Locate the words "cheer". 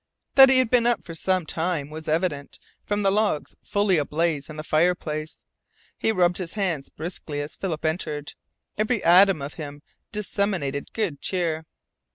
11.21-11.67